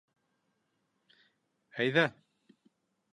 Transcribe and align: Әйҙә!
Әйҙә! 1.85 2.07